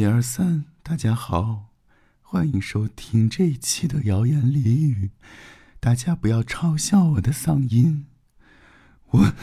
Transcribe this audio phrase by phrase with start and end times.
[0.00, 1.66] 一二三，大家好，
[2.22, 5.10] 欢迎收听这一期的谣言俚语。
[5.78, 8.06] 大家不要嘲笑我的嗓音，
[9.10, 9.34] 我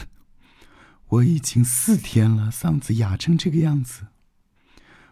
[1.10, 4.08] 我已经四天了，嗓子哑成这个样子。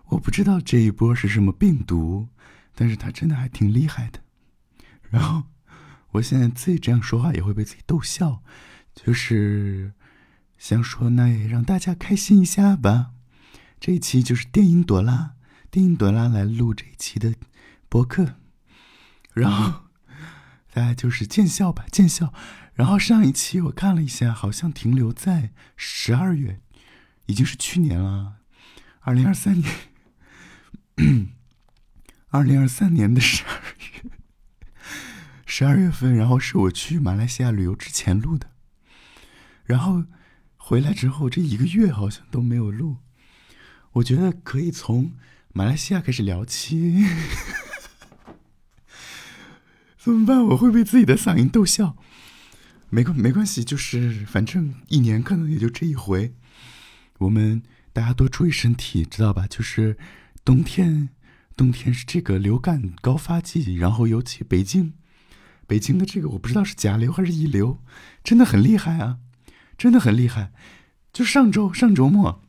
[0.07, 2.27] 我不知道这一波是什么病毒，
[2.75, 4.19] 但是它真的还挺厉害的。
[5.09, 5.45] 然后
[6.11, 8.43] 我现在自己这样说话也会被自己逗笑，
[8.93, 9.93] 就是
[10.59, 13.13] 想说那也让大家开心一下吧。
[13.79, 15.36] 这一期就是电音朵拉，
[15.77, 17.35] 电音朵拉来录这一期的
[17.91, 18.37] 博客，
[19.35, 19.91] 然后
[20.73, 22.33] 大家就是见笑吧，见笑。
[22.73, 26.63] 然后上一期我看了一下，好像停留在十二月，
[27.27, 28.37] 已经是去年了，
[29.01, 29.71] 二零二三年，
[32.29, 34.11] 二零二三年的十二月，
[35.45, 38.51] 十二月份，然后是我去马来西亚旅游之前录的，
[39.65, 40.05] 然后
[40.57, 42.97] 回来之后这一个月好像都没有录。
[43.93, 45.13] 我觉得可以从
[45.57, 47.03] 马来西亚开始聊起，
[49.97, 50.45] 怎么办？
[50.49, 51.97] 我会被自己的嗓音逗笑。
[52.91, 56.35] 没关没关系，就是反正一年可能也就这一回。
[57.21, 57.63] 我们
[57.95, 59.47] 大家多注意身体，知道吧？
[59.47, 59.97] 就是
[60.45, 61.09] 冬天，
[61.57, 64.93] 冬天是这个流感高发季，然后尤其北京，
[65.67, 67.83] 北京的这个我不知道是甲流还是乙流，
[68.23, 69.21] 真的很厉害啊，
[69.79, 70.53] 真的很厉害。
[71.15, 72.43] 就上周上周末。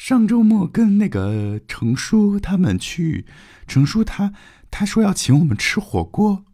[0.00, 3.26] 上周末跟那个程叔他们去，
[3.66, 4.32] 程叔他
[4.70, 6.46] 他说要请我们吃火锅，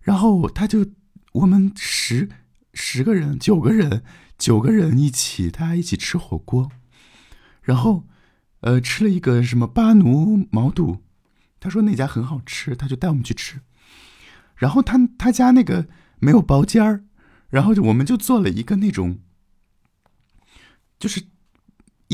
[0.00, 0.86] 然后他就
[1.32, 2.30] 我们十
[2.72, 4.02] 十个人九个人
[4.38, 6.70] 九个人一起，大家一起吃火锅，
[7.60, 8.08] 然后
[8.60, 11.02] 呃吃了一个什么巴奴毛肚，
[11.60, 13.60] 他说那家很好吃，他就带我们去吃，
[14.56, 15.86] 然后他他家那个
[16.18, 17.04] 没有包间儿，
[17.50, 19.18] 然后我们就做了一个那种，
[20.98, 21.24] 就是。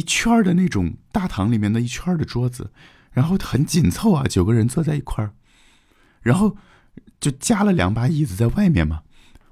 [0.00, 2.72] 一圈的那种大堂里面的一圈的桌子，
[3.12, 5.34] 然后很紧凑啊，九个人坐在一块儿，
[6.22, 6.56] 然后
[7.20, 9.02] 就加了两把椅子在外面嘛。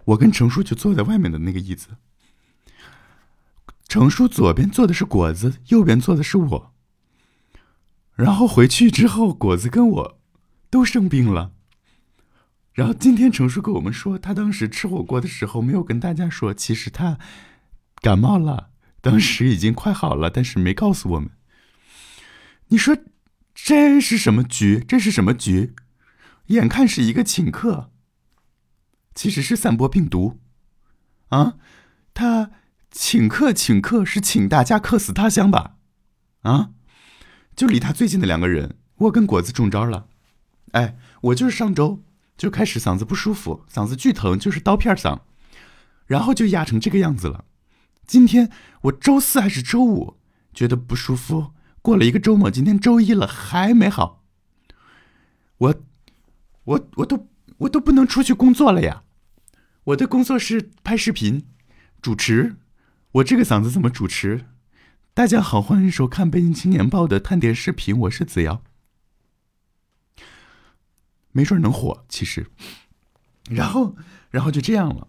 [0.07, 1.89] 我跟程叔就坐在外面的那个椅子，
[3.87, 6.73] 程叔左边坐的是果子，右边坐的是我。
[8.15, 10.19] 然后回去之后，果子跟我
[10.71, 11.53] 都生病了。
[12.73, 17.19] 然后今天程叔跟我们说，他当时吃火锅的时候没有跟大家说，其实他
[18.01, 18.71] 感冒了。
[19.01, 21.31] 当时已经快好了，但是没告诉我们。
[22.69, 22.97] 你说
[23.55, 24.85] 这是什么局？
[24.87, 25.75] 这是什么局？
[26.47, 27.91] 眼看是一个请客，
[29.15, 30.41] 其实是散播病毒。
[31.29, 31.55] 啊，
[32.15, 32.51] 他
[32.91, 35.77] 请客请客是请大家客死他乡吧？
[36.43, 36.71] 啊，
[37.55, 40.09] 就离他最近的两个人，我跟果子中招了。
[40.73, 42.03] 哎，我就是上周
[42.37, 45.21] 就开始嗓子不舒服，嗓子巨疼，就是刀片嗓，
[46.07, 47.45] 然后就压成这个样子了。
[48.09, 48.51] 今天
[48.85, 50.17] 我周四还是周五
[50.55, 51.53] 觉得不舒服，
[51.83, 54.25] 过了一个周末，今天周一了还没好。
[55.59, 55.75] 我，
[56.65, 59.05] 我我都我都不能出去工作了呀！
[59.85, 61.47] 我的工作是拍视频、
[62.01, 62.57] 主持，
[63.13, 64.47] 我这个嗓子怎么主持？
[65.13, 68.63] 大家好，欢迎收看《北京青年报》的探店视频，我是子瑶，
[71.33, 72.47] 没准能火，其实。
[73.51, 73.97] 然后，
[74.31, 75.09] 然后就这样了，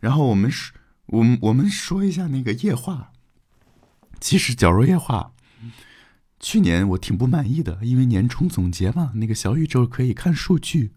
[0.00, 0.72] 然后我们是。
[1.06, 3.12] 我们我们说一下那个液化。
[4.20, 5.34] 其实绞肉液化，
[6.40, 10.92] 去年我挺不满意的，因为年终总结嘛，那个小宇宙可以看数据。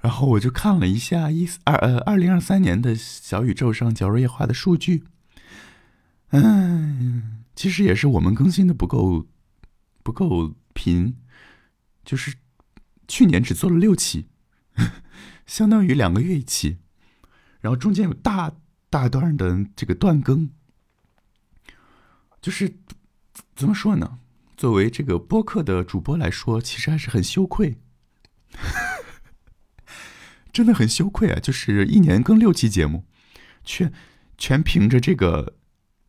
[0.00, 5.04] 然后我就看了一下一二呃二零二三年的小宇宙上绞肉液化的数据。
[6.30, 9.26] 嗯，其实也是我们更新的不够
[10.04, 11.16] 不够频，
[12.04, 12.36] 就是
[13.08, 14.28] 去年只做了六期，
[15.46, 16.78] 相当于两个月一期，
[17.60, 18.52] 然后中间有大。
[18.92, 20.50] 大段的这个断更，
[22.42, 22.74] 就是
[23.56, 24.18] 怎么说呢？
[24.54, 27.78] 作为这个播客的主播来说，其实还是很羞愧，
[30.52, 31.40] 真的很羞愧啊！
[31.40, 33.06] 就是一年更六期节目，
[33.64, 33.90] 全
[34.36, 35.54] 全凭着这个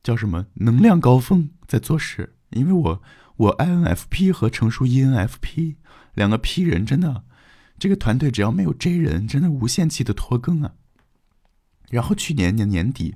[0.03, 2.35] 叫什么能量高峰在做事。
[2.49, 3.01] 因为我
[3.37, 5.77] 我 INFP 和成熟 ENFP
[6.15, 7.23] 两个 P 人，真的
[7.79, 10.73] 这个团队只要没有 J 人，真的无限期的拖更啊。
[11.93, 13.15] 然后去年年年底，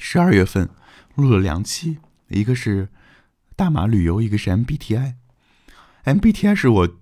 [0.00, 0.68] 十二月份
[1.14, 2.88] 录了两期，一个是
[3.54, 5.14] 大马旅游，一个是 MBTI。
[6.02, 6.96] MBTI 是我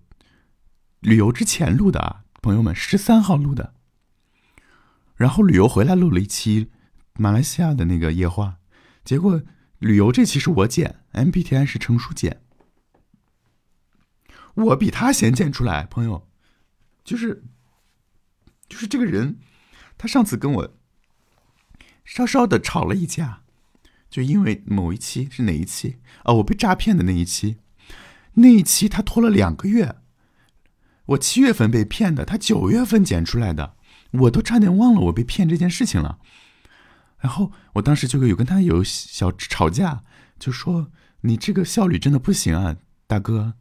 [1.01, 3.73] 旅游之前录的啊，朋友们，十三号录的。
[5.17, 6.71] 然后旅游回来录了一期
[7.15, 8.59] 马来西亚的那个夜话，
[9.03, 9.41] 结果
[9.79, 12.43] 旅游这期是我剪，MBTI 是成熟剪，
[14.53, 16.29] 我比他先剪出来，朋友，
[17.03, 17.45] 就是
[18.69, 19.39] 就是这个人。
[20.05, 20.75] 他上次跟我
[22.05, 23.41] 稍稍的吵了一架，
[24.11, 26.35] 就因为某一期是哪一期啊？
[26.35, 27.57] 我被诈骗的那一期，
[28.35, 29.97] 那一期他拖了两个月，
[31.07, 33.77] 我七月份被骗的，他九月份剪出来的，
[34.11, 36.19] 我都差点忘了我被骗这件事情了。
[37.21, 40.03] 然后我当时就有跟他有小吵架，
[40.39, 40.91] 就说
[41.23, 42.77] 你这个效率真的不行啊，
[43.07, 43.55] 大哥。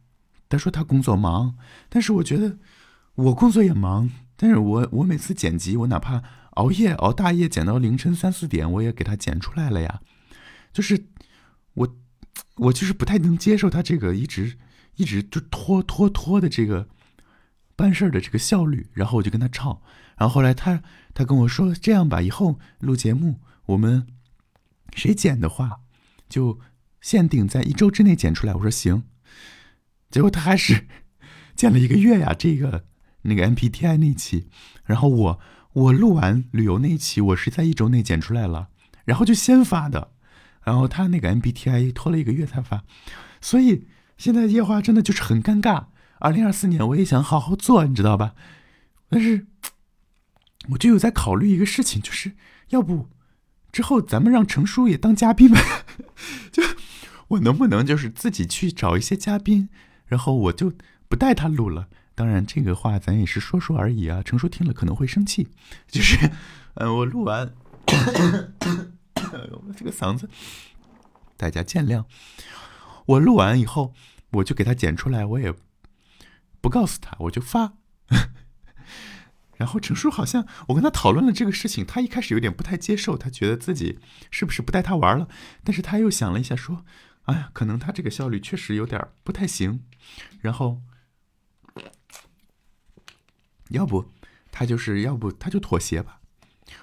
[0.50, 1.56] 他说他工作忙，
[1.88, 2.58] 但是我觉得
[3.14, 6.22] 我工作也忙，但是我我每次剪辑，我哪怕
[6.52, 10.00] 熬夜熬大夜剪到凌晨三四点，我也给他剪出来了呀。
[10.72, 11.06] 就是
[11.74, 11.96] 我
[12.56, 14.58] 我就是不太能接受他这个一直
[14.96, 16.88] 一直就拖拖拖的这个
[17.76, 19.82] 办事的这个效率，然后我就跟他吵，
[20.16, 20.82] 然后后来他
[21.12, 24.06] 他跟我说这样吧，以后录节目我们
[24.94, 25.80] 谁剪的话
[26.28, 26.58] 就
[27.00, 28.54] 限定在一周之内剪出来。
[28.54, 29.04] 我说行。
[30.10, 30.86] 结果他还是
[31.56, 32.84] 剪了一个月呀，这个
[33.24, 34.48] 那个 MBTI 那一期，
[34.84, 35.40] 然后我
[35.74, 38.68] 我录完旅游那一期，我是在一周内剪出来了，
[39.04, 40.12] 然后就先发的，
[40.62, 42.84] 然后他那个 MBTI 拖了一个月才发，
[43.40, 43.86] 所以
[44.16, 45.86] 现在夜话真的就是很尴尬。
[46.20, 48.34] 二零二四年我也想好好做，你知道吧？
[49.08, 49.46] 但是
[50.70, 52.32] 我就有在考虑一个事情，就是
[52.68, 53.08] 要不
[53.72, 55.60] 之后咱们让程叔也当嘉宾吧？
[56.52, 56.62] 就
[57.28, 59.68] 我能不能就是自己去找一些嘉宾？
[60.06, 60.72] 然后我就
[61.08, 61.88] 不带他录了。
[62.14, 64.22] 当然，这个话咱也是说说而已啊。
[64.22, 65.48] 程叔听了可能会生气。
[65.88, 66.30] 就是，
[66.74, 67.52] 嗯，我录完，
[67.86, 70.28] 我这个嗓子，
[71.36, 72.04] 大家见谅。
[73.06, 73.92] 我录完以后，
[74.30, 75.52] 我就给他剪出来，我也
[76.60, 77.74] 不告诉他，我就发。
[79.56, 83.98] 然后程叔好像我跟他讨论了这个事情，他一开始有点不太接受，他觉得自己
[84.30, 85.28] 是不是不带他玩了？
[85.62, 86.84] 但是他又想了一下，说。
[87.24, 89.80] 哎呀，可能他这个效率确实有点不太行，
[90.42, 90.82] 然后，
[93.70, 94.12] 要不
[94.50, 96.20] 他就是要不他就妥协吧。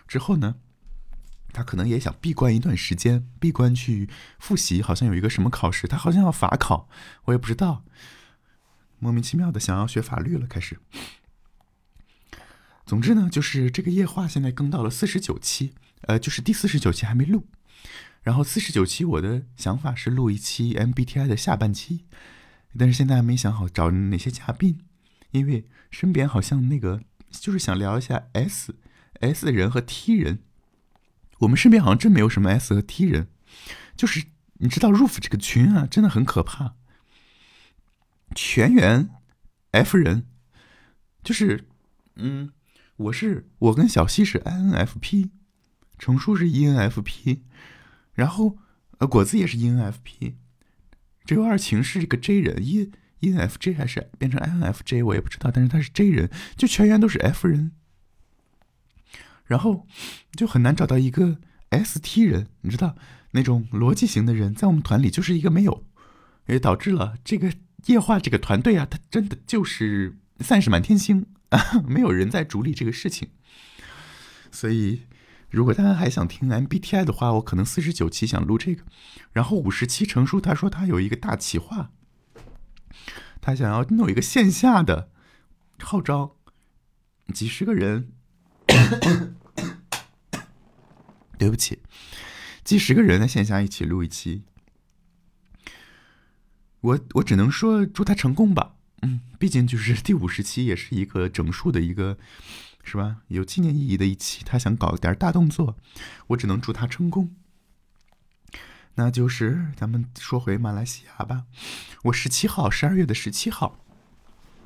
[0.08, 0.56] 之后呢，
[1.54, 6.90] 他可能也想闭关一段时间，闭关去复习，好像有一个什么考试，他好像要法考，
[7.26, 7.84] 我也不知道，
[9.00, 10.80] 莫名其妙的想要学法律了，开始。
[12.86, 17.48] 总之呢，就是这个夜话现在更到了四十九期，呃，就是第四十九期还没录。
[18.22, 22.06] 然后四十九期，我的想法是录一期 MBTI 的下半期，
[22.78, 24.80] 但是现在还没想好找哪些嘉宾，
[25.32, 28.76] 因为身边好像那个就是想聊一下 S
[29.20, 30.40] S 人和 T 人，
[31.40, 33.28] 我们身边好像真没有什么 S 和 T 人，
[33.96, 34.26] 就是
[34.60, 36.76] 你知道 Roof 这个群啊，真的很可怕，
[38.36, 39.10] 全员
[39.72, 40.28] F 人，
[41.24, 41.66] 就是
[42.16, 42.52] 嗯，
[42.98, 45.30] 我是我跟小西是 INFP，
[45.98, 47.42] 程叔是 ENFP。
[48.14, 48.58] 然后，
[48.98, 50.34] 呃，果子也是 ENFP，
[51.24, 57.72] 只有二晴是一个 J 人，E ENFJ 还是变成 INFJ 我也不知道，但是他是 J 人，就全员都是 F 人，
[59.46, 59.88] 然后
[60.34, 61.38] 就很难找到一个
[61.70, 62.96] ST 人，你知道
[63.32, 65.86] 那种逻辑型的人，在我们团里就是一个没有，
[66.48, 67.54] 也导致了这个
[67.86, 71.26] 夜话这个团队啊，他真的就是散是满天星，
[71.88, 73.30] 没有人在主理这个事情，
[74.52, 75.04] 所以。
[75.54, 78.86] 如果大家还想听 MBTI 的话，我可能四十九期想录这个，
[79.34, 81.92] 然后五十期成书，他说他有一个大企划，
[83.42, 85.10] 他想要弄一个线下的
[85.80, 86.38] 号召
[87.34, 88.14] 几十个人，
[91.38, 91.80] 对不起，
[92.64, 94.44] 几十个人在线下一起录一期，
[96.82, 102.18] 我我只能说祝他成功吧，嗯，毕竟就是第五十期也是一个整数的一个。
[102.84, 103.18] 是吧？
[103.28, 105.78] 有纪念意义的一期，他想搞点大动作，
[106.30, 107.36] 我只能祝他成功。
[108.96, 111.46] 那就是咱们说回马来西亚吧。
[112.04, 113.80] 我十七号，十二月的十七号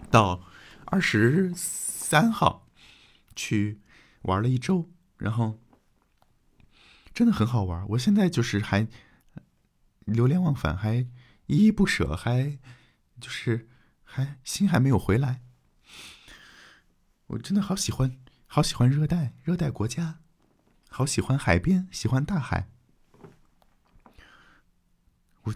[0.09, 0.47] 到
[0.85, 2.67] 二十三号
[3.35, 3.81] 去
[4.23, 5.59] 玩了一周，然后
[7.13, 7.87] 真的很好玩。
[7.89, 8.87] 我现在就是还
[10.05, 11.07] 流连忘返，还
[11.45, 12.57] 依依不舍，还
[13.19, 13.69] 就是
[14.03, 15.41] 还心还没有回来。
[17.27, 18.17] 我真的好喜欢，
[18.47, 20.19] 好喜欢热带热带国家，
[20.89, 22.69] 好喜欢海边，喜欢大海。
[25.45, 25.53] 我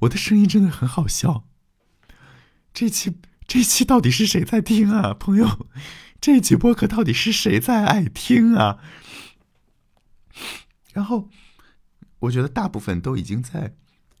[0.00, 1.44] 我的声音真的很好笑。
[2.72, 5.66] 这期这期到底是谁在听啊，朋友？
[6.20, 8.78] 这期播客到底是谁在爱听啊？
[10.92, 11.28] 然后
[12.20, 13.76] 我觉得大部分都已经在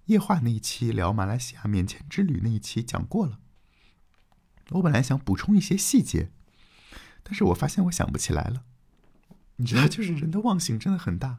[0.06, 3.38] 夜话那一期聊马来西亚免签之旅那一期讲过了。
[4.70, 6.30] 我本来想补充一些细节。
[7.28, 8.62] 但是我发现我想不起来了，
[9.56, 11.38] 你知道， 就是人的忘性真的很大。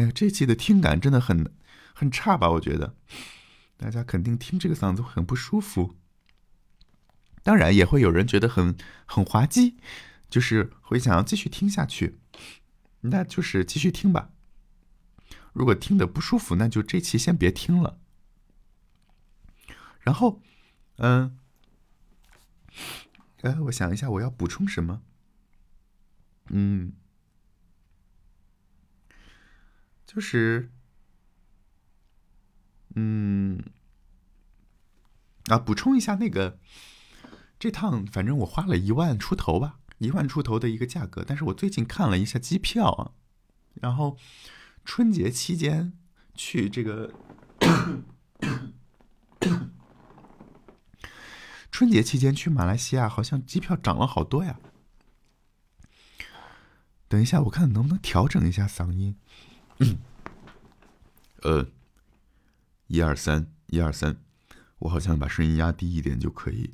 [0.00, 1.52] 哎呀，这期的听感真的很
[1.92, 2.48] 很差吧？
[2.52, 2.96] 我觉得
[3.76, 5.94] 大家肯定听这个嗓子很不舒服。
[7.42, 9.76] 当然也会有人觉得很很滑稽，
[10.30, 12.18] 就是会想要继续听下去，
[13.02, 14.30] 那就是继续听吧。
[15.52, 17.98] 如果听的不舒服，那就这期先别听了。
[20.00, 20.40] 然后，
[20.96, 21.36] 嗯，
[23.42, 25.02] 哎，我想一下，我要补充什么？
[26.48, 26.94] 嗯，
[30.12, 30.72] 就是，
[32.96, 33.62] 嗯，
[35.44, 36.58] 啊，补充一下那个，
[37.60, 41.24] 这趟反正我花了一万出头吧，一万出头的一个价格。
[41.24, 43.12] 但是我最近看了一下机票啊，
[43.74, 44.16] 然后
[44.84, 45.92] 春节期间
[46.34, 47.14] 去这个，
[51.70, 54.58] 春节期间去马来西亚，好像机票涨了好多呀。
[57.06, 59.16] 等一下，我看能不能调整一下嗓音。
[61.42, 61.66] 呃，
[62.86, 64.16] 一二三，一二三，
[64.78, 66.72] 我好像把声音压低一点就可以，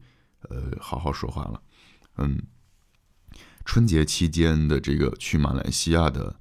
[0.49, 1.63] 呃，好好说话了。
[2.17, 2.43] 嗯，
[3.65, 6.41] 春节期间的这个去马来西亚的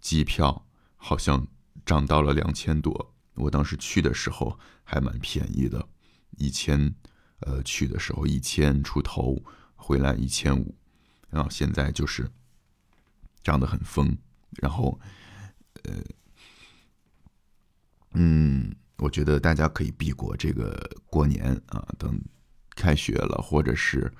[0.00, 0.66] 机票
[0.96, 1.46] 好像
[1.84, 3.14] 涨到了两千多。
[3.34, 5.88] 我当时去的时候还蛮便宜的，
[6.38, 6.94] 一千，
[7.40, 9.42] 呃，去的时候一千出头，
[9.74, 10.76] 回来一千五，
[11.30, 12.30] 然后现在就是。
[13.42, 14.16] 涨得很疯，
[14.52, 14.98] 然后，
[15.84, 15.94] 呃，
[18.12, 22.20] 嗯，我觉得大家可以避过这个过年啊，等
[22.76, 24.12] 开学了，或者是，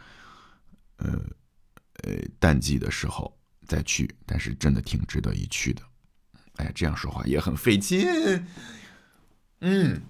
[0.97, 1.21] 呃，
[2.02, 5.83] 呃，淡季的时候再去，但是真的挺值得一去的。
[6.56, 8.06] 哎，这样说话也很费劲，
[9.61, 10.02] 嗯，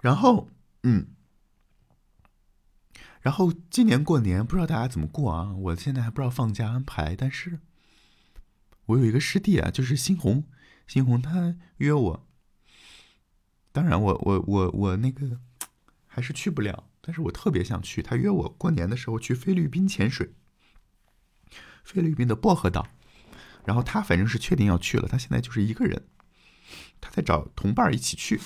[0.00, 0.48] 然后，
[0.82, 1.06] 嗯。
[3.20, 5.50] 然后今年过年不知道大家怎么过啊？
[5.54, 7.58] 我现在还不知道放假安排，但是
[8.86, 10.44] 我有一个师弟啊，就是新红，
[10.86, 12.26] 新红他约我。
[13.72, 15.40] 当然，我我我我那个
[16.06, 18.02] 还是去不了，但是我特别想去。
[18.02, 20.34] 他约我过年的时候去菲律宾潜水，
[21.84, 22.86] 菲律宾的薄荷岛。
[23.64, 26.06] 然后他反正是确定要去了，他现在就是一个人，
[27.00, 28.40] 他在找同伴一起去。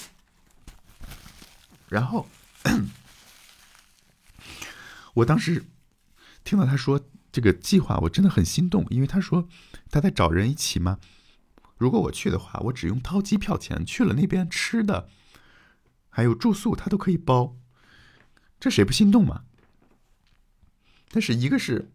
[1.88, 2.28] 然后。
[5.14, 5.64] 我当时
[6.44, 7.00] 听到他说
[7.38, 9.46] 这个计划，我真的很心动，因为他说
[9.92, 10.98] 他在找人一起嘛。
[11.76, 15.08] 如果我去的话，我只用掏机票钱，去了那边吃的
[16.10, 17.54] 还有住宿他都可以包，
[18.58, 19.44] 这谁不心动嘛？
[21.12, 21.92] 但是一个是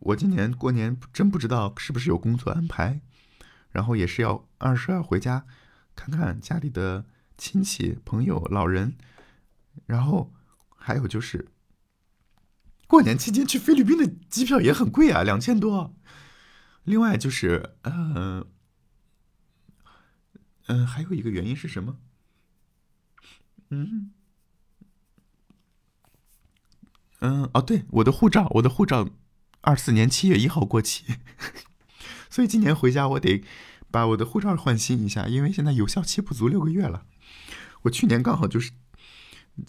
[0.00, 3.02] 我今年过年真不知道是不是有工作安排，
[3.70, 5.46] 然后也是要二十二回家
[5.94, 7.06] 看看家里的
[7.38, 8.96] 亲戚朋友老人，
[9.86, 10.32] 然后
[10.74, 11.51] 还有就是。
[12.92, 15.96] 过年期间去菲律宾的机票也很贵啊，两千多。
[16.84, 18.44] 另外就是，嗯
[20.66, 21.96] 嗯，还有一个原因是什么？
[23.70, 24.12] 嗯
[27.20, 29.08] 嗯，哦，对，我的护照，我的护照
[29.62, 31.06] 二四年七月一号过期，
[32.28, 33.42] 所以今年回家我得
[33.90, 37.06] 把我的护照换新一下，因为现在有效期不足六个月了。
[37.84, 38.72] 我去年刚好就是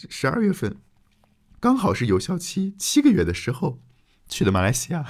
[0.09, 0.75] 十二月份。
[1.63, 3.81] 刚好是有效期七个月的时候
[4.27, 5.07] 去的马来西亚，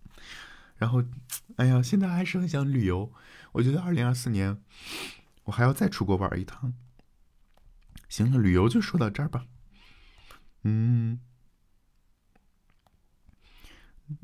[0.78, 1.04] 然后，
[1.56, 3.12] 哎呀，现在还是很想旅游。
[3.52, 4.62] 我觉得二零二四年
[5.44, 6.72] 我还要再出国玩一趟。
[8.08, 9.44] 行了，旅游就说到这儿吧。
[10.62, 11.20] 嗯，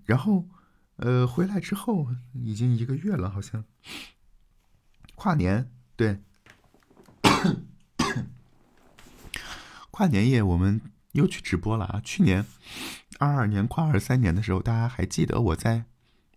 [0.07, 0.49] 然后，
[0.97, 3.67] 呃，回来之后已经一个月了，好像
[5.15, 6.23] 跨年对，
[9.91, 10.81] 跨年 夜我们。
[11.13, 12.01] 又去直播了啊！
[12.03, 12.47] 去年
[13.19, 15.85] 二二年跨二三年的时候，大家还记得我在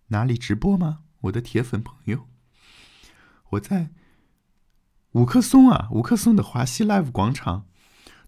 [0.08, 1.00] 哪里直播吗？
[1.22, 2.28] 我的铁粉朋友，
[3.50, 3.90] 我在
[5.12, 7.66] 五棵松啊，五棵松的华西 Live 广场，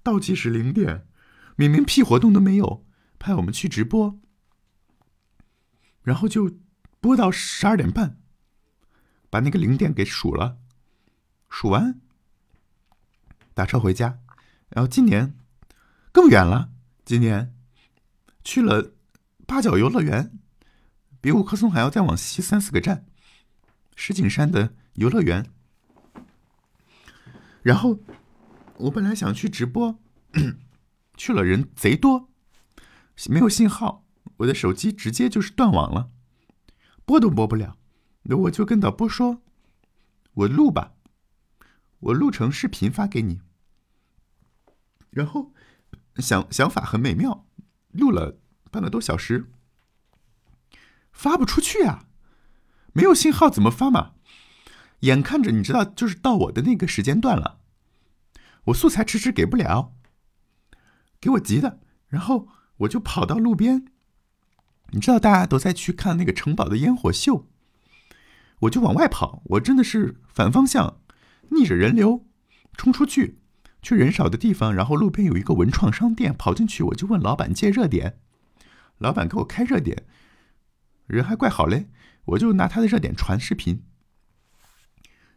[0.02, 1.06] 倒计时零点，
[1.56, 2.86] 明明屁活动都没有，
[3.18, 4.18] 派我们去直播，
[6.02, 6.58] 然后就
[7.00, 8.18] 播到十二点半，
[9.28, 10.56] 把那个零点给数了，
[11.50, 12.00] 数完
[13.52, 14.20] 打车回家，
[14.70, 15.34] 然后今年。
[16.20, 16.72] 更远了，
[17.04, 17.54] 今年
[18.42, 18.92] 去了
[19.46, 20.36] 八角游乐园，
[21.20, 23.06] 比五棵松还要再往西三四个站，
[23.94, 25.48] 石景山的游乐园。
[27.62, 28.00] 然后
[28.78, 30.00] 我本来想去直播，
[31.16, 32.28] 去了人贼多，
[33.28, 34.04] 没有信号，
[34.38, 36.10] 我的手机直接就是断网了，
[37.04, 37.78] 播都播不了。
[38.24, 39.44] 那我就跟导播说
[40.34, 40.94] ：“我录吧，
[42.00, 43.40] 我录成视频发给你。”
[45.10, 45.54] 然后。
[46.18, 47.46] 想想法很美妙，
[47.92, 48.38] 录了
[48.70, 49.50] 半个多小时，
[51.12, 52.06] 发不出去啊，
[52.92, 54.12] 没有信号怎么发嘛？
[55.00, 57.60] 眼看着你知道，就是到我的那个时间段了，
[58.64, 59.94] 我素材迟迟给不了，
[61.20, 62.48] 给我急的，然后
[62.78, 63.86] 我就跑到路边，
[64.90, 67.48] 你知道大家都在去看那个城堡的烟火秀，
[68.62, 71.00] 我就往外跑，我真的是反方向，
[71.50, 72.26] 逆着人流
[72.76, 73.37] 冲出去，
[73.88, 78.20] 去人少的地方，然后路边有一个文创商店，跑进去我就问老板借热点，
[78.98, 80.04] 老板给我开热点，
[81.06, 81.88] 人还怪好嘞，
[82.26, 83.82] 我就拿他的热点传视频，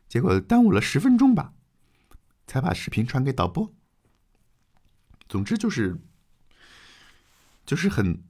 [0.09, 1.53] 结果耽误了十分钟吧，
[2.45, 3.73] 才把视频传给导播。
[5.29, 6.01] 总之就是，
[7.65, 8.21] 就是很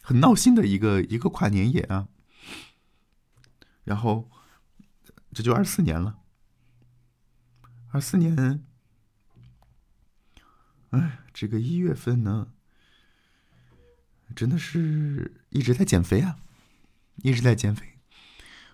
[0.00, 2.06] 很闹心的一个一个跨年夜啊。
[3.82, 4.30] 然后
[5.34, 6.19] 这就二四年了，
[7.92, 8.64] 二四年，
[10.90, 12.52] 哎，这个一月份呢，
[14.36, 16.38] 真的是一直在减肥啊，
[17.16, 17.98] 一直在减肥。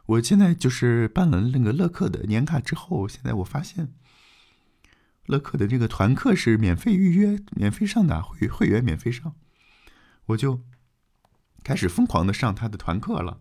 [0.04, 3.94] 我现在就是办了那个乐客的年卡之后，现在我发现。
[5.24, 9.34] 乐客的这个团课是免费预约、免费上的，会会员免费上，
[10.26, 10.62] 我就
[11.64, 13.40] 开始疯狂的上他的团课了。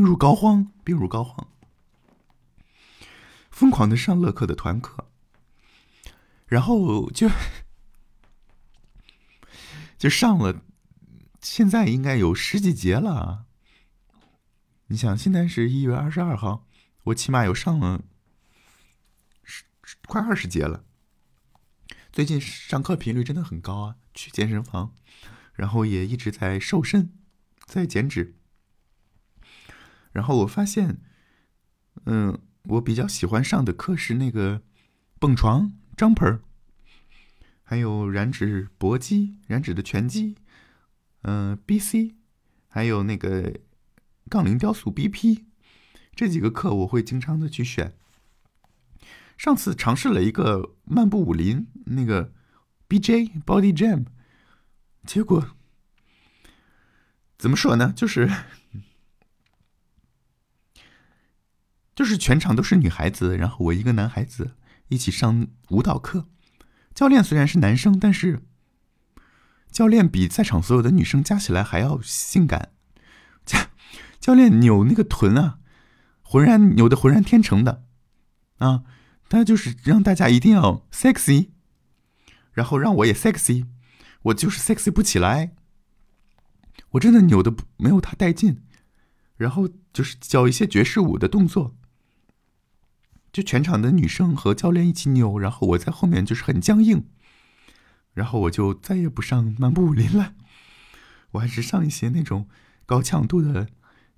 [0.00, 1.48] 病入膏肓，病入膏肓，
[3.50, 5.10] 疯狂的上乐课的团课，
[6.46, 7.28] 然后就
[9.98, 10.62] 就上了。
[11.42, 13.44] 现在应该有十几节了。
[14.86, 16.66] 你想，现在是一月二十二号，
[17.04, 18.02] 我起码有上了
[19.44, 19.64] 十
[20.06, 20.86] 快二十节了。
[22.10, 24.94] 最近上课频率真的很高啊，去健身房，
[25.52, 27.12] 然后也一直在瘦身，
[27.66, 28.39] 在减脂。
[30.12, 31.00] 然后我发现，
[32.06, 34.62] 嗯，我比较喜欢上的课是那个
[35.18, 36.40] 蹦床、jumper，
[37.62, 40.36] 还有燃脂搏击、燃脂的拳击。
[41.22, 42.14] 嗯，B C，
[42.68, 43.60] 还有那个
[44.28, 45.44] 杠铃雕塑 B P，
[46.14, 47.92] 这几个课我会经常的去选。
[49.36, 52.32] 上次尝试了一个漫步武林那个
[52.88, 54.06] B J Body Jam，
[55.04, 55.56] 结果
[57.38, 57.92] 怎么说呢？
[57.94, 58.30] 就是
[62.00, 64.52] 就是全场都是女孩子，然后我一个男孩子
[64.88, 66.26] 一起上舞蹈课。
[66.94, 68.40] 教练虽然是男生，但是。
[69.70, 72.70] 教练比在场所有的女生加起来还要性感，
[73.44, 73.58] 教
[74.18, 75.58] 教练扭那个臀啊，
[76.22, 77.84] 浑然扭的浑然天成的，
[78.56, 78.84] 啊，
[79.28, 81.50] 他就是让大家一定要 sexy，
[82.52, 83.66] 然后让我也 sexy，
[84.22, 85.52] 我就是 sexy 不起来，
[86.92, 88.62] 我真的扭的没有他带劲，
[89.36, 91.76] 然后就是教一些爵士舞的动作，
[93.32, 97.06] 就全场的女生和教练一起扭，然后我在后面就是很僵硬。
[98.12, 100.34] 然后我就再也不上漫步武林了，
[101.30, 102.48] 我还是上一些那种
[102.84, 103.68] 高强度的，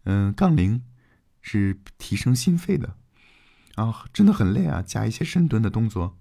[0.04, 0.82] 嗯，杠铃，
[1.42, 2.96] 是提升心肺的，
[3.74, 6.18] 啊，真的很累啊，加一些深蹲的动作。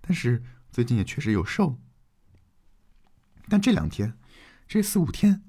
[0.00, 1.78] 但是最近也确实有瘦，
[3.48, 4.18] 但这两天，
[4.66, 5.44] 这四五天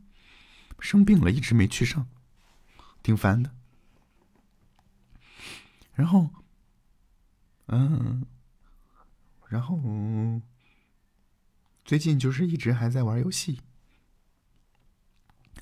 [0.80, 2.10] 生病了，一直没去上，
[3.02, 3.52] 挺烦的。
[5.94, 6.30] 然后，
[7.68, 8.26] 嗯，
[9.48, 10.42] 然后。
[11.86, 13.60] 最近就是一直还在玩游戏。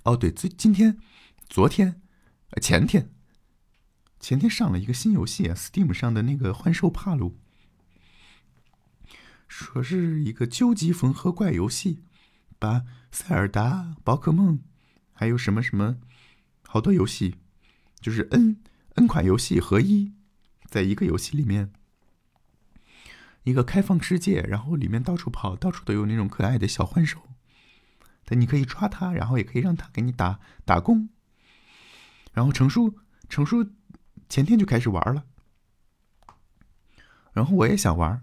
[0.04, 1.00] 哦，对，最今天、
[1.50, 2.00] 昨天、
[2.62, 3.12] 前天、
[4.20, 7.40] 前天上了一个新游戏啊，Steam 上的那个《幻兽帕鲁》，
[9.48, 12.04] 说是一个究极缝合怪游戏，
[12.60, 14.62] 把塞尔达、宝可梦，
[15.14, 15.98] 还有什么什么
[16.68, 17.38] 好多游戏，
[18.00, 18.62] 就是 N
[18.94, 20.14] N 款游戏合一，
[20.72, 21.72] 在一个游戏里面。
[23.44, 27.18] 一个开放世界，然后里面到处跑，到处都有那种可爱的小幻兽，
[28.24, 31.10] 但你可以抓它，然后也可以让它给你打打工。
[32.34, 33.72] 然后程叔，程叔
[34.30, 35.26] 前天就开始玩了，
[37.34, 38.22] 然后我也想玩，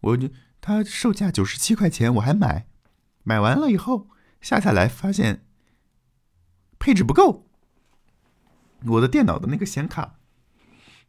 [0.00, 0.28] 我就
[0.60, 2.66] 它售价九十七块钱，我还买，
[3.22, 5.46] 买完了以后下下来发现
[6.80, 7.46] 配置不够，
[8.86, 10.18] 我的电脑的那个显卡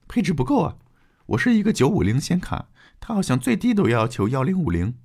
[0.07, 0.77] 配置不够啊，
[1.27, 2.69] 我是一个九五零显卡。
[2.99, 4.97] 它好像最低都要求幺零五零，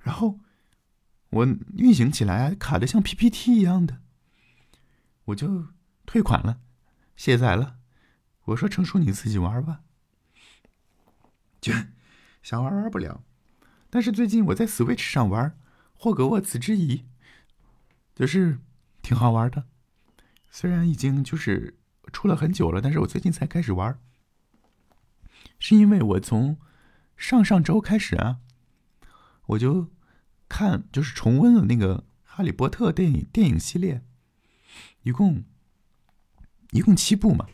[0.00, 0.40] 然后
[1.28, 4.00] 我运行起来卡的像 PPT 一样的，
[5.26, 5.66] 我就
[6.06, 6.60] 退款了，
[7.14, 7.76] 卸载了。
[8.46, 9.82] 我说：“成叔你自己玩吧。”
[11.60, 11.72] 就
[12.42, 13.22] 想玩玩不了，
[13.90, 15.50] 但是最近我在 Switch 上玩
[15.94, 16.96] 《霍格沃茨之遗》，
[18.14, 18.58] 就是
[19.02, 19.66] 挺好玩的。
[20.50, 21.78] 虽然已经就是
[22.12, 23.98] 出了很久了，但是我最近才开始玩。
[25.58, 26.58] 是因为我从
[27.16, 28.38] 上上周开始啊，
[29.46, 29.88] 我就
[30.48, 34.02] 看就是重温了那个《哈利波特》电影电影系列，
[35.02, 35.44] 一共
[36.70, 37.46] 一共七部嘛，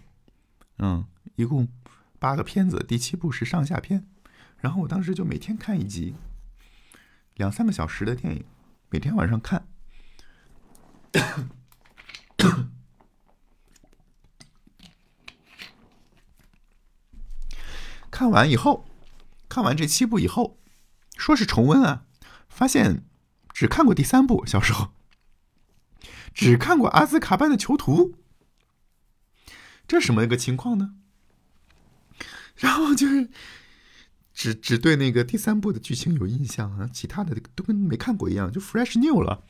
[0.78, 1.68] 嗯，一共
[2.18, 4.06] 八个片子，第七部是上下篇。
[4.58, 6.14] 然后我当时就每天看一集，
[7.34, 8.44] 两三个小时的电影，
[8.90, 9.68] 每天晚上看。
[18.18, 18.84] 看完以后，
[19.48, 20.58] 看完这七部以后，
[21.16, 22.02] 说是重温啊，
[22.48, 23.04] 发现
[23.52, 24.90] 只看过第三部，小时候
[26.34, 28.16] 只看过《阿兹卡班的囚徒》，
[29.86, 30.96] 这什么一个情况呢？
[32.56, 33.30] 然后就是
[34.34, 39.44] 只只对那个第三部的剧情有印象啊，其他的都跟没看过一样，就 fresh new 了。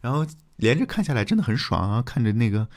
[0.00, 0.24] 然后
[0.54, 2.68] 连着看下来真的很爽啊，看着那个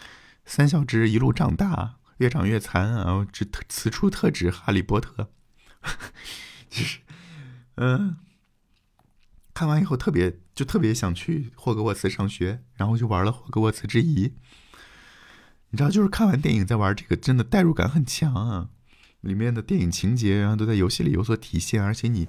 [0.43, 1.97] 三小只一路长大。
[2.17, 3.25] 越长越残啊！
[3.31, 5.31] 只特此处特指哈利波特，
[6.69, 6.99] 就是，
[7.75, 8.17] 嗯，
[9.53, 14.33] 看完以后特别就特别想去霍格沃茨上学，然后就玩了霍格沃茨之遗。
[15.69, 18.69] 你知道，就是看完电影再玩这个，真的代入感很强啊！
[19.21, 22.27] 里面的电影情节，然后都在游戏里有所体现，而且你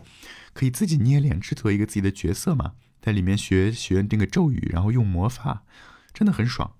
[0.52, 5.64] 可以自己捏脸制作一个自己的角色嘛，在里面学学那个咒语，然后用魔法，
[6.12, 6.76] 真的很爽。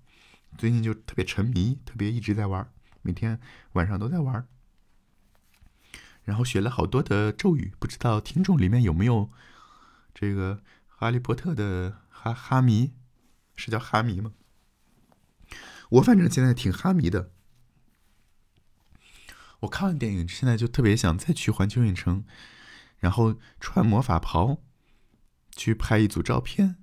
[0.57, 2.71] 最近就特别沉迷，特别一直在玩。
[3.05, 3.38] 每天
[3.75, 4.49] 晚上都在玩，
[6.23, 9.31] 然后学了好多的咒语，不知道听众里面有没有
[10.14, 12.95] 这个哈利波特的哈哈迷，
[13.55, 14.33] 是叫哈迷吗？
[15.90, 17.31] 我反正现在挺哈迷的。
[19.61, 22.25] 我看完电影，现在就特别想再去环球影城，
[22.99, 24.62] 然后穿魔法袍
[25.51, 26.77] 去拍一组照片。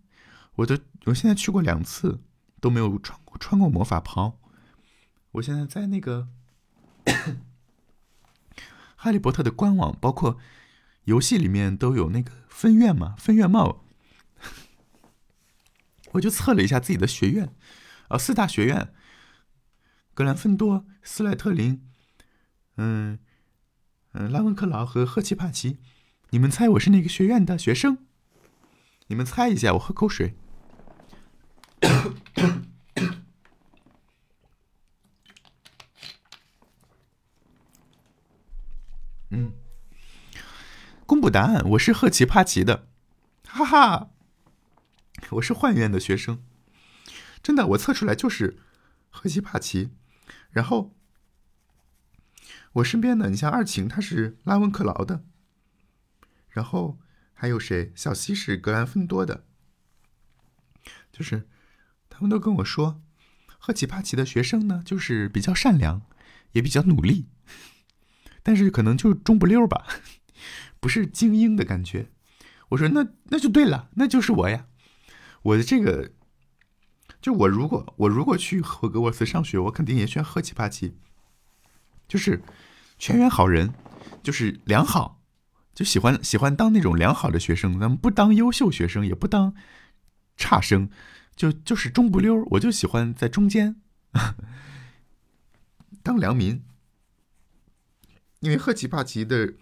[0.58, 2.22] 我的我现在去过两次，
[2.60, 4.38] 都没有穿过穿过魔法袍。
[5.34, 6.28] 我现在在那个
[8.96, 10.38] 《哈利波特》的官网，包括
[11.06, 13.86] 游戏里面都有那个分院嘛，分院帽。
[16.14, 17.56] 我就测了一下自己的学院，
[18.10, 18.94] 啊，四大学院：
[20.14, 21.90] 格兰芬多、斯莱特林、
[22.76, 23.18] 嗯
[24.12, 25.78] 嗯，拉文克劳和赫奇帕奇。
[26.32, 28.00] 你们猜我是哪个学院的学生？
[29.08, 30.36] 你们猜一下，我喝口水。
[39.34, 39.54] 嗯，
[41.22, 42.88] 公布答案，我是赫奇帕奇的，
[43.48, 44.10] 哈哈，
[45.30, 46.44] 我是幻院的学生，
[47.44, 48.58] 真的，我测出来就是
[49.12, 49.92] 赫奇帕奇。
[50.50, 50.96] 然后
[52.74, 55.24] 我身边的，你像二晴，他是拉文克劳的，
[56.50, 56.98] 然后
[57.36, 57.94] 还有谁？
[57.96, 59.46] 小西是格兰芬多的，
[61.12, 61.48] 就是
[62.10, 63.00] 他们都跟我说，
[63.60, 66.02] 赫奇帕奇的学生呢，就是比较善良，
[66.54, 67.28] 也比较努力。
[68.42, 69.86] 但是可能就中不溜吧，
[70.82, 72.10] 不是精英的感觉。
[72.70, 74.68] 我说那那就对了，那就是我呀。
[75.44, 76.12] 我的这个，
[77.22, 80.98] 就我如果我如果去霍格沃茨上学，我肯定也选赫奇帕奇。
[82.08, 82.44] 就是
[82.98, 83.74] 全员好人，
[84.22, 85.22] 就是良好，
[85.74, 89.56] 就喜欢喜欢当那种良好的学生，咱们不当优秀学生，也不当
[90.36, 90.90] 差生，
[91.36, 93.82] 就就是中不溜我就喜欢在中间
[96.04, 96.64] 当良民。
[98.42, 99.54] 因为赫奇帕奇的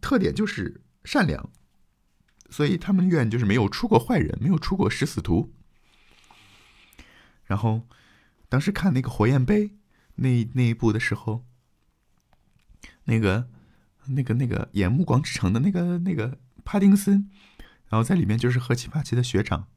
[0.00, 1.50] 特点就是善良，
[2.50, 5.54] 所以他们院就是没有出过坏人，没有出过食死徒。
[7.44, 7.86] 然后
[8.48, 9.72] 当时看那个火焰杯
[10.16, 11.44] 那那一部的时候，
[13.04, 13.48] 那个
[14.08, 17.30] 那个那个演《暮光之城》的那个那个帕丁森，
[17.88, 19.68] 然后在里面就是赫奇帕奇的学长，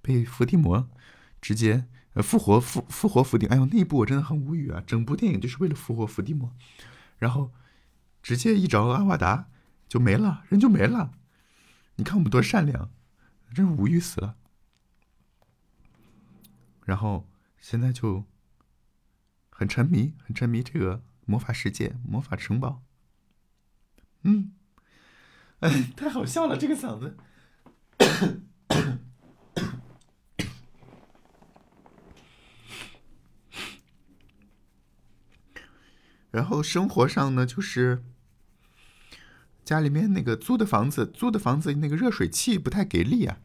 [0.00, 0.88] 被伏地魔
[1.40, 4.82] 直接呃复活复复活伏地，哎呦那一部我真的很无语啊！
[4.86, 6.52] 整部电影就是为了复活伏地魔。
[7.18, 7.52] 然后，
[8.24, 9.50] 直接一找阿瓦达
[9.86, 11.12] 就没了，人就没了。
[11.96, 12.90] 你看我们多善良，
[13.54, 14.38] 真是无语死了。
[16.86, 17.28] 然后
[17.60, 18.24] 现在就
[19.50, 22.82] 很沉迷，很沉迷这个魔法世界、魔法城堡。
[24.22, 24.54] 嗯，
[25.60, 27.18] 哎，太好笑了，这个嗓子。
[36.30, 38.02] 然后生活上呢，就是
[39.64, 43.38] 家里面那个租的房子，租的房子那个热水器不太给力啊。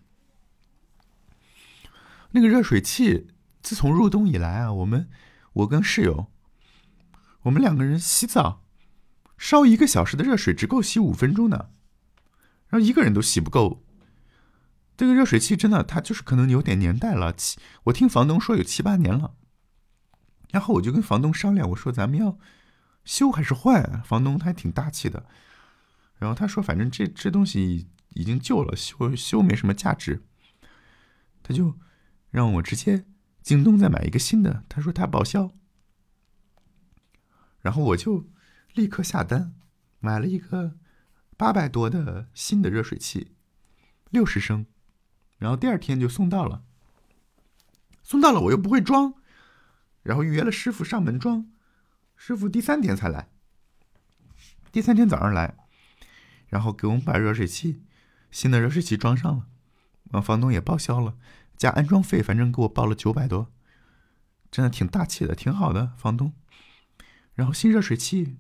[2.32, 3.28] 那个热水器
[3.62, 5.10] 自从入冬以来啊，我们
[5.54, 6.28] 我跟室友，
[7.44, 8.64] 我们两个人洗澡
[9.38, 11.72] 烧一个小时的热水只够洗五分钟的，
[12.68, 13.84] 然后一个人都洗不够。
[14.98, 19.36] 这个热水器真的，它就是可能有点年代了，七我听房东说有七八年了。
[20.52, 22.38] 然后我就跟房东商量，我说咱们要。
[23.06, 24.04] 修还是换？
[24.04, 25.26] 房东他还挺大气的，
[26.20, 30.22] 然后他说：“反正这这东西已经旧了，修修没什么价值。”
[31.42, 31.80] 他就
[32.30, 33.06] 让我直接
[33.42, 35.52] 京东再买一个新的，他说他报销。
[37.62, 38.30] 然后我就
[38.74, 39.56] 立刻下单，
[40.00, 40.78] 买了一个
[41.36, 43.32] 八百多的新的热水器，
[44.10, 44.66] 六十升，
[45.38, 46.64] 然后第二天就送到了。
[48.04, 49.14] 送到了我又不会装，
[50.04, 51.52] 然后预约了师傅上门装，
[52.16, 53.30] 师傅第三天才来。
[54.72, 55.58] 第三天早上来，
[56.50, 57.84] 然后给我们把热水器
[58.32, 59.48] 新的热水器装上了，
[60.12, 61.16] 完房东也报销了，
[61.56, 63.52] 加安装费，反正给我报了九百多，
[64.52, 66.34] 真的挺大气的，挺好的房东。
[67.36, 68.38] 然后新热水器，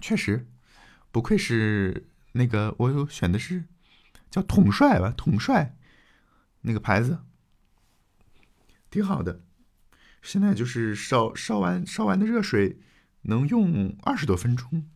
[0.00, 0.48] 确实
[1.10, 3.64] 不愧是那个，我有选的是
[4.30, 5.76] 叫统帅吧，统帅
[6.62, 7.20] 那个牌子，
[8.90, 9.44] 挺好的。
[10.22, 12.78] 现在就是烧烧完烧完的热水
[13.22, 14.88] 能用二十多分钟，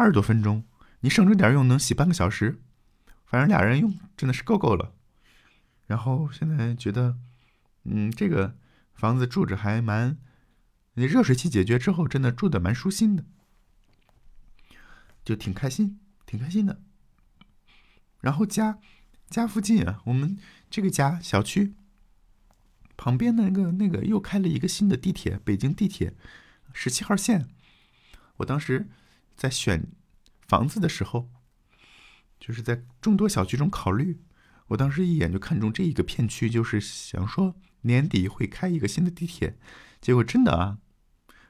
[0.00, 0.64] 二十多分钟，
[1.00, 2.58] 你省着点用能洗半个小时，
[3.26, 4.94] 反正俩人用真的是够够了。
[5.88, 7.18] 然后现在觉得，
[7.84, 8.56] 嗯，这个
[8.94, 10.16] 房子住着还蛮。
[10.94, 13.26] 那热水器解决之后，真的住的蛮舒心的，
[15.22, 16.80] 就挺开心，挺开心的。
[18.20, 18.78] 然后家
[19.28, 20.38] 家附近啊，我们
[20.70, 21.74] 这个家小区
[22.96, 26.14] 旁边那个那个又开了一个新的地铁，北京地铁
[26.72, 27.50] 十七号线。
[28.38, 28.88] 我当时
[29.40, 29.86] 在选
[30.46, 31.30] 房子的时候，
[32.38, 34.20] 就是在众多小区中考虑，
[34.66, 39.56] 我当时一眼就看中这一个片区，就是想说年底会开一个新的地铁。
[39.98, 40.76] 结果真的啊，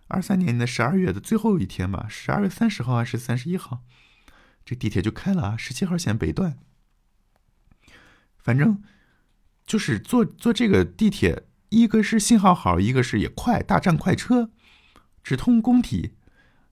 [0.06, 3.82] 二三年的十二月的最后一天吧，十二月三十号还是三十一号，
[4.64, 6.60] 这地铁就开了啊，十七号线北段。
[8.38, 8.84] 反正
[9.66, 14.52] 就是坐坐这个地铁，一个是信号好，一个是也快，大站快车，
[15.24, 16.14] 直通工体，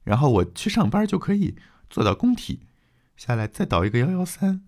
[0.09, 1.55] 然后我去上班就可以
[1.91, 2.67] 坐到工体，
[3.15, 4.67] 下来再倒一个幺幺三，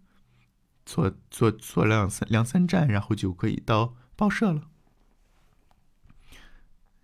[0.84, 4.68] 坐坐坐两三两三站，然后就可以到报社了。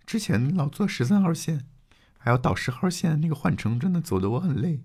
[0.05, 1.65] 之前老坐十三号线，
[2.19, 4.83] 还要倒十号线，那个换乘真的走的我很累。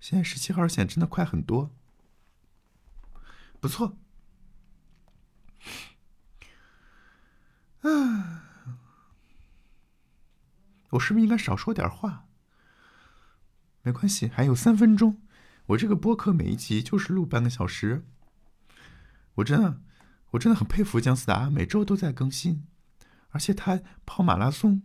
[0.00, 1.70] 现在十七号线真的快很多，
[3.60, 3.96] 不错。
[7.82, 8.42] 啊，
[10.90, 12.26] 我是不是应该少说点话？
[13.82, 15.20] 没关系，还有三分钟。
[15.66, 18.06] 我这个播客每一集就是录半个小时。
[19.34, 19.80] 我真的，
[20.32, 22.66] 我真的很佩服姜思达，每周都在更新。
[23.30, 24.82] 而且他跑马拉松，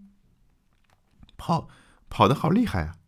[1.35, 1.67] 跑
[2.09, 2.99] 跑的好厉害啊！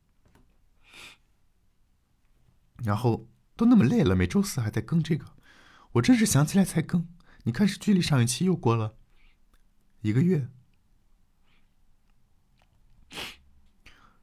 [2.84, 5.36] 然后都那么累了，每周四还在更这个，
[5.94, 7.08] 我真是想起来才更。
[7.44, 8.96] 你看，是距离上一期又过了
[10.02, 10.50] 一个月。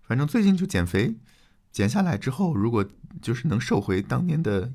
[0.02, 1.20] 反正最近就减肥，
[1.74, 2.88] 减下来之后，如果
[3.20, 4.72] 就是能瘦回当年的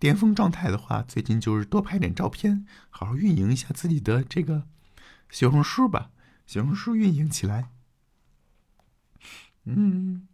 [0.00, 4.66] 巅峰状态的话，最近就是多拍点照片，好好运营一下自己的这个。
[5.30, 6.10] 小红书吧，
[6.44, 7.70] 小红书运营起来。
[9.66, 10.26] 嗯，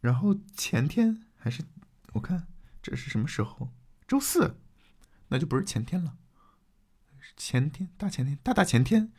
[0.00, 1.62] 然后前天还是
[2.14, 2.46] 我看
[2.82, 3.70] 这是什么时候？
[4.08, 4.56] 周四，
[5.28, 6.16] 那就不是前天了，
[7.36, 9.12] 前天大前天大大前天，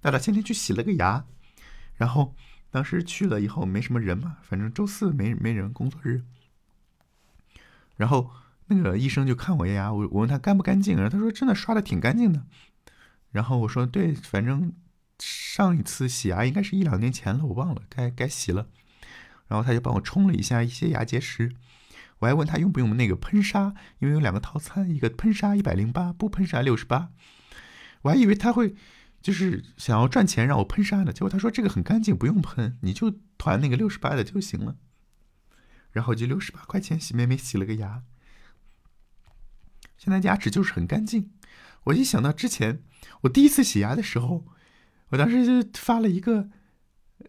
[0.00, 1.26] 大大前天去洗了个牙，
[1.96, 2.36] 然后
[2.70, 6.22] 当时去了以后没什么人嘛，反正周四没没人工作日，
[7.96, 8.30] 然后
[8.66, 12.44] 那个医生就看我牙，我我问他干不干净，然后他说真的刷的挺干净的。
[13.30, 14.72] 然后我说：“对，反正
[15.18, 18.68] 上一次洗牙应该是一两年前了，我忘了，该该洗了。”
[19.48, 21.54] 然后他就帮我冲了一下一些牙结石。
[22.18, 27.10] 我还问他用不用那个喷砂，因为有两个套餐，一个喷砂一百零八，不喷砂六十八。
[28.02, 28.74] 我还以为他会
[29.20, 34.76] 就是想要赚钱让我喷砂的，结果他说这个很干净，不用喷，你就团那个六十八的就行了。
[35.90, 38.04] 然后就六十八块钱洗妹妹洗了个牙，
[39.96, 41.32] 现在牙齿就是很干净。
[41.84, 42.82] 我一想到之前
[43.22, 44.46] 我第一次洗牙的时候，
[45.08, 46.50] 我当时就发了一个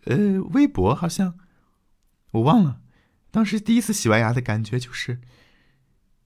[0.04, 1.40] 呃微博，好像
[2.32, 2.82] 我忘了。
[3.32, 5.22] 当时第一次洗完牙的感觉就是，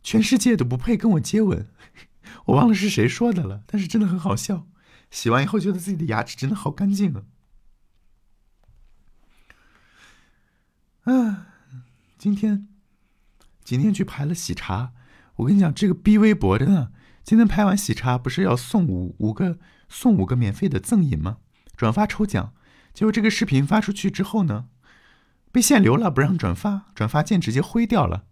[0.02, 1.70] 全世界都不配跟我接吻。
[2.46, 4.68] 我忘了是谁说的了，但是真的很好笑。
[5.14, 7.22] 洗完以后觉得自己的牙齿真的好干净啊！
[11.04, 11.48] 啊，
[12.18, 12.68] 今天
[13.64, 14.92] 今天去排了喜茶，
[15.36, 16.92] 我跟你讲，这个逼微博真的。
[17.24, 21.38] 今天拍完喜茶，不是要送五五个送五个免费的赠饮吗？
[21.78, 22.52] 转发抽奖，
[22.92, 24.68] 结果这个视频发出去之后呢，
[25.52, 28.26] 被限流了，不让转发，转发键直接灰掉了。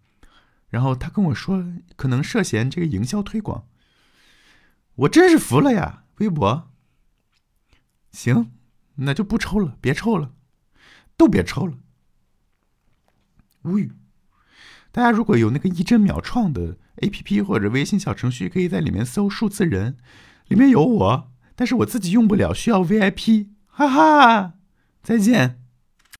[0.68, 1.64] 然后他跟我说，
[1.94, 3.68] 可能涉嫌这个营销推广。
[4.96, 6.70] 我真是服了呀，微博。
[8.12, 8.52] 行，
[8.96, 10.32] 那就不抽了，别抽了，
[11.16, 11.78] 都别抽了。
[13.62, 13.92] 无语。
[14.90, 19.96] 大家如果有那个一帧秒创的 A P P 或者微信小程序，可以在里面搜数字人，
[20.48, 24.54] 里面有我，但是我自己用不了，需要 VIP，哈哈，
[25.02, 25.61] 再见。